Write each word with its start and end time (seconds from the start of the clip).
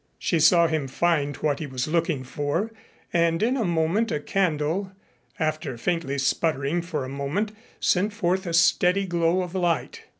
She 0.17 0.39
saw 0.39 0.65
him 0.65 0.87
find 0.87 1.35
what 1.35 1.59
he 1.59 1.67
was 1.67 1.87
looking 1.87 2.23
for 2.23 2.71
and 3.13 3.43
in 3.43 3.55
a 3.55 3.63
moment 3.63 4.11
a 4.11 4.19
candle, 4.19 4.93
after 5.39 5.77
faintly 5.77 6.17
sputtering 6.17 6.81
for 6.81 7.05
a 7.05 7.07
moment, 7.09 7.51
sent 7.79 8.11
forth 8.11 8.47
a 8.47 8.53
steady 8.53 9.05
glow 9.05 9.43
of 9.43 9.53
light. 9.53 10.05